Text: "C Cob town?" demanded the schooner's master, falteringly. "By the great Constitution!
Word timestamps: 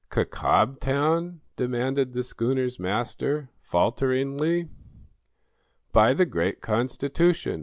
"C 0.11 0.25
Cob 0.25 0.79
town?" 0.79 1.41
demanded 1.55 2.13
the 2.13 2.23
schooner's 2.23 2.79
master, 2.79 3.49
falteringly. 3.61 4.67
"By 5.91 6.15
the 6.15 6.25
great 6.25 6.59
Constitution! 6.59 7.59